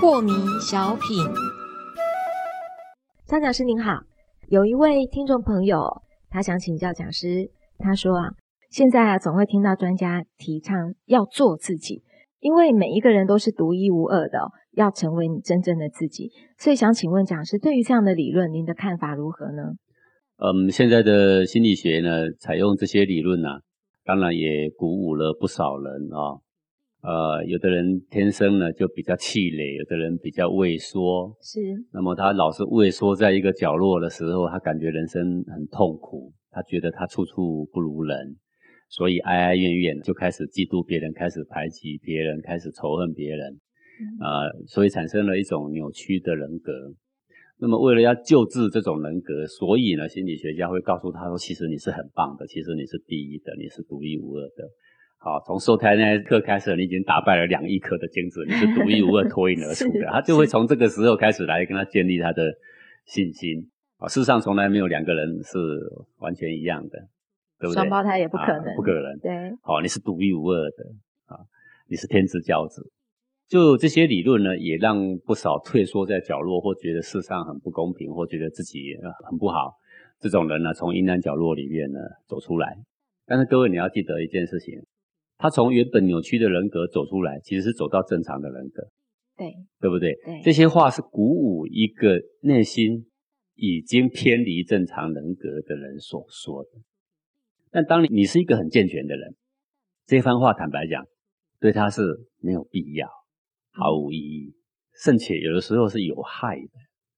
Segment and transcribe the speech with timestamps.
[0.00, 1.24] 破迷小品，
[3.26, 4.00] 张讲师您好，
[4.48, 8.30] 有一位听众朋友，他想请教讲师，他说啊，
[8.70, 12.02] 现在啊总会听到专家提倡要做自己，
[12.40, 19.74] 因为每一个人都是独一无二的，要成为你真正的自己，所以想请问讲师，对于这样的理论，您的看法如何呢？
[20.40, 23.48] 嗯，现在的心理学呢，采用这些理论呢，
[24.04, 26.38] 当然也鼓舞了不少人啊。
[27.02, 31.60] 呃，有的人天生呢就比较气馁，有的人比较畏缩，是。
[31.92, 38.36] 那么他老是畏缩在一个角落的时候，他感觉人生很痛苦，他觉得他处处不如人，
[38.88, 43.58] 所以哀哀怨怨，就开始嫉妒别人，开始排挤别人，开始仇恨别人，
[44.20, 46.72] 啊，所以产生了一种扭曲的人格。
[47.60, 54.68] 那么为了要救治这种人格，所以呢，心理学家会告诉他说，其实你是很棒的，其实你是第一的，你是独一无二的。
[55.18, 60.06] 好，从受胎那一刻开始，你已经打败了两亿颗的精子，你是独一无二、脱颖而出的。
[60.12, 62.54] 他就会从这个时候开始来跟他建立他的
[63.04, 63.68] 信心。
[63.96, 65.58] 啊，世上从来没有两个人是
[66.18, 67.00] 完全一样的，
[67.58, 67.74] 对不对？
[67.74, 69.18] 双胞胎也不可能，不可能。
[69.18, 70.84] 对，好，你是独一无二的
[71.26, 71.42] 啊，
[71.88, 72.88] 你是天之骄子。
[73.48, 78.94] 就这些理论呢，也让不少退缩在角落或觉得世上很不公平，或觉得自己
[79.28, 79.72] 很不好
[80.20, 82.76] 这种人呢，从阴暗角落里面呢走出来。
[83.26, 84.74] 但是各位，你要记得一件事情。
[85.40, 88.88] 他从原本扭曲的人格走出来，其实是走到正常的人格，
[89.36, 90.12] 对对不对？
[90.24, 93.06] 对，这些话是鼓舞一个内心
[93.54, 96.70] 已经偏离正常人格的人所说的。
[97.70, 99.36] 但当你你是一个很健全的人，
[100.06, 101.06] 这番话坦白讲，
[101.60, 102.02] 对他是
[102.40, 103.08] 没有必要，
[103.78, 104.54] 毫无意义，
[105.04, 106.70] 甚且有的时候是有害的。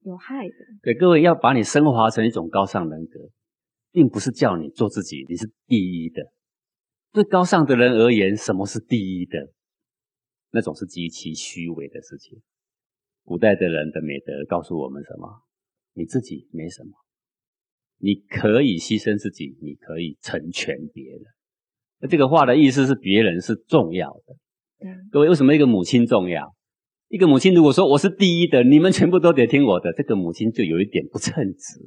[0.00, 0.54] 有害的。
[0.82, 3.20] 对各位，要把你升华成一种高尚人格，
[3.92, 6.22] 并不是叫你做自己，你是第一的。
[7.12, 9.52] 对高尚的人而言，什么是第一的？
[10.50, 12.40] 那种是极其虚伪的事情。
[13.24, 15.42] 古代的人的美德告诉我们什么？
[15.92, 16.92] 你自己没什么，
[17.98, 21.22] 你可以牺牲自己，你可以成全别人。
[21.98, 24.36] 那这个话的意思是，别人是重要的。
[25.10, 26.54] 各位，为什么一个母亲重要？
[27.08, 31.80] 一个母亲如果说我是第一的，你们全部都得听我的，这个母亲就有一点不称职。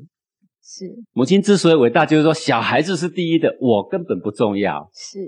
[0.64, 4.90] 是母亲之所以伟大，就是说小孩子是第一的，我根本不重要。
[4.94, 5.20] 是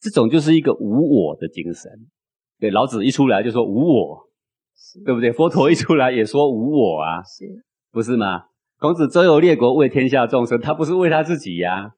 [0.00, 1.90] 这种就是一个无我的精神。
[2.58, 4.28] 对，老子一出来就说无我，
[5.04, 5.32] 对不对？
[5.32, 7.44] 佛陀一出来也说无我啊，是
[7.90, 8.44] 不是吗？
[8.78, 11.92] 孔子周游列国为天下众生，他不是为他自己呀。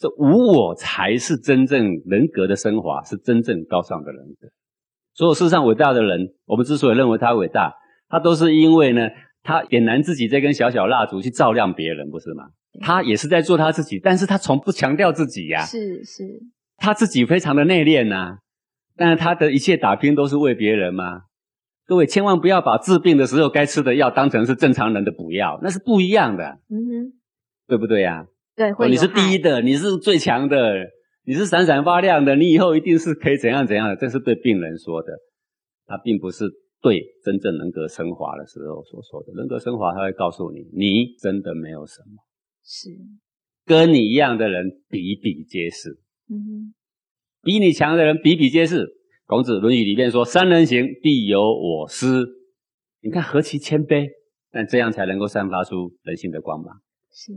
[0.00, 4.48] 这无我才是真正人格的升华，是真正高尚的人格。
[5.14, 7.74] 所有世上伟大的人，我们之所以认为他伟大，
[8.08, 9.08] 他都是因为呢。
[9.42, 12.44] 他点燃自己这根小小蜡烛去照亮别人，不是吗？
[12.82, 15.64] 他也是在做他自己，但是他从不强调自己呀。
[15.64, 16.42] 是是，
[16.76, 18.36] 他自己非常的内敛呐，
[18.96, 21.22] 但是他的一切打拼都是为别人吗？
[21.86, 26.60] 各位千万不要把治病的时候该吃的药当成是正常人的补药，那是不一样的。
[26.68, 27.12] 嗯哼，
[27.66, 28.26] 对不对呀？
[28.78, 30.56] 对，你是第一的，你是最强的，
[31.24, 35.12] 你是闪闪发亮的，你以后一定是可以怎样怎样的，这是对病人说的，
[35.86, 36.44] 他并不是。
[36.82, 42.24] 对真正人格升华的时候所说的人格升华，他会告诉你，你真的没有什么，
[42.64, 42.88] 是
[43.66, 45.90] 跟你一样的人比比皆是，
[46.30, 46.72] 嗯，
[47.42, 48.88] 比你强的人比比皆是。
[49.26, 52.26] 孔子《论语》里面说：“三人行，必有我师。”
[53.04, 54.08] 你看何其谦卑，
[54.50, 56.80] 但这样才能够散发出人性的光芒。
[57.12, 57.34] 是，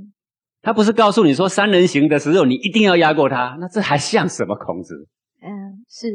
[0.63, 5.07] 他不是告诉你说三人行的时候，你一定要压过他，那这还像什么孔子？
[5.44, 6.07] 嗯，是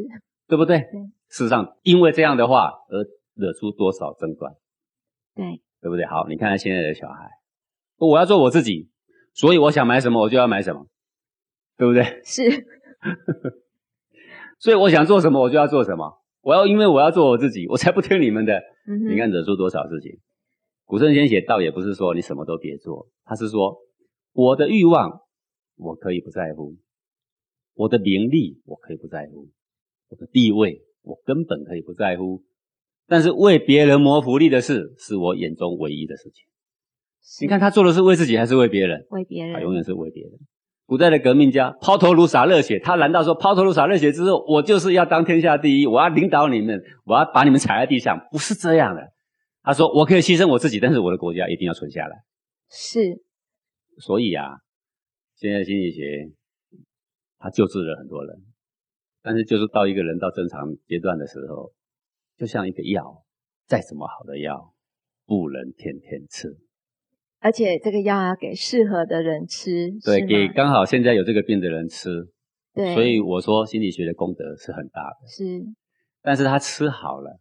[0.49, 0.79] 对不对？
[0.79, 3.07] 对，事实上，因为这样的话而。
[3.41, 4.53] 惹出多少争端？
[5.37, 6.05] 对，对不对？
[6.07, 7.31] 好，你看看现在的小孩，
[7.97, 8.91] 我要做我自己，
[9.33, 10.89] 所以我想买什么我就要买什么，
[11.77, 12.21] 对不对？
[12.25, 12.67] 是。
[14.59, 18.61] 所以我想做什么我就要做什么，我要因为我要做我自己，我才不听你们的。
[19.09, 20.19] 你看惹出多少事情？
[20.85, 23.77] 古圣先贤倒也不是说你什么都别做，他是说
[24.39, 25.23] 我的欲望
[25.75, 26.77] 我可以不在乎，
[27.75, 29.49] 我的名利我可以不在乎，
[30.11, 32.45] 我的地位我根本可以不在乎。
[33.09, 36.45] 但是为别人谋福利的事，是我眼中唯一的事情。
[37.41, 39.05] 你看他做的是为自己还是为别人？
[39.11, 39.55] 为别人。
[39.55, 40.33] 他永远是为别人。
[40.87, 48.17] 古代的革命家抛头颅洒热血，他难道说抛头颅洒热血之后，我就是要当天下第一，我要领导你们，我要把你们踩在地上？
[48.31, 49.03] 不是这样的。
[49.65, 52.19] 他说我可以牺牲我自己，但是我的国家一定要存下来。
[52.71, 53.25] 是。
[53.99, 54.61] 所以啊，
[55.37, 56.33] 现在心理学
[57.39, 58.45] 它救治了很多人，
[59.23, 61.73] 但是就是到一个人到正常阶段的时候。
[62.39, 63.25] 就像一个药，
[63.67, 64.73] 再怎么好的药，
[65.27, 66.57] 不能天天吃。
[67.41, 72.29] 而且这个药要给适合的人吃，对，给刚好现在有这个病的人吃。
[72.73, 75.27] 对，所以我说心理学的功德是很大的。
[75.27, 75.67] 是，
[76.23, 77.41] 但是他吃好了，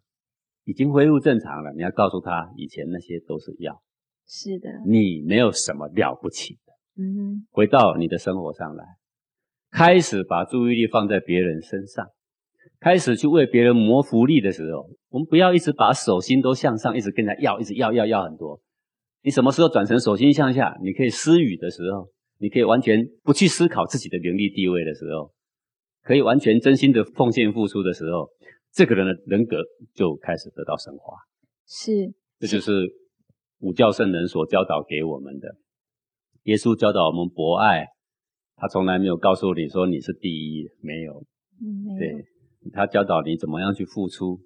[0.64, 1.72] 已经恢复正常了。
[1.74, 3.84] 你要告诉他，以前那些都是药。
[4.28, 6.74] 是的，你没有什么了不起的。
[7.02, 8.84] 嗯哼，回到你的生活上来，
[9.72, 12.06] 开始把注意力放在别人身上，
[12.80, 18.60] 开始去为别人谋福利的时候，我们不要一直把手心都向上，一直跟人家要，一直要要要很多。
[19.22, 20.78] 你什么时候转成手心向下？
[20.82, 22.10] 你可以施予的时候，
[22.40, 25.32] 你可以完全不去思考自己的名利地位的时候，
[26.04, 28.30] 可以完全真心的奉献付出的时候，
[28.74, 29.58] 这个人的人格
[29.94, 31.16] 就开始得到升华。
[31.66, 32.72] 是，这就是
[33.60, 35.56] 五教圣人所教导给我们的。
[36.44, 37.88] 耶稣教导我们博爱，
[38.56, 41.24] 他从来没有告诉你说你是第一，没有。
[41.62, 42.26] 嗯，对，
[42.72, 44.40] 他教导你怎么样去付出。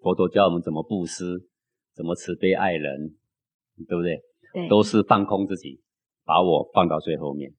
[0.00, 1.48] 佛陀教我们怎么布施，
[1.94, 3.16] 怎么慈悲爱人。
[3.88, 4.20] 对不对？
[4.52, 5.80] 对，都是放空自己，
[6.26, 7.50] 把我放到最后面。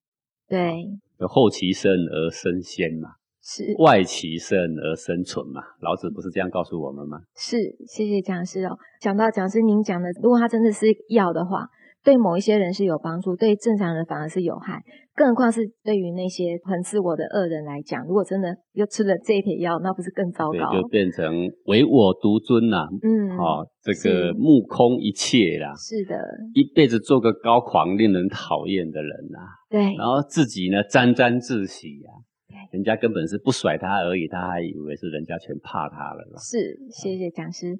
[0.47, 0.85] 对，
[1.27, 5.61] 后其身而身先嘛，是外其身而生存嘛。
[5.81, 7.19] 老子不是这样告诉我们吗？
[7.35, 8.77] 是，谢谢讲师哦。
[9.01, 11.67] 讲到讲师您讲的，如果他真的是药的话。
[12.05, 14.83] 对某一些人是有帮助，对正常人反而是有害。
[15.15, 20.73] 更何况是对于那些很自我的恶人来讲，如果真的又吃了这一帖药，那不是更糟糕？
[20.73, 21.33] 就变成
[21.67, 22.89] 唯我独尊呐。
[23.01, 25.73] 嗯，哦，这个目空一切啦。
[25.77, 26.19] 是的，
[26.53, 29.39] 一辈子做个高狂、令人讨厌的人呐。
[29.69, 29.95] 对。
[29.95, 32.11] 然后自己呢，沾沾自喜呀。
[32.11, 32.22] 对。
[32.73, 36.25] 人家根本是不甩他而已，他还以为是人家全怕他了。
[36.39, 37.77] 是，谢谢讲师。